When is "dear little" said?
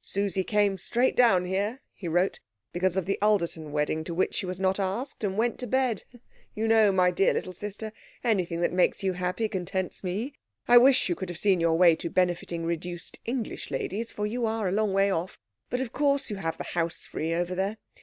7.10-7.52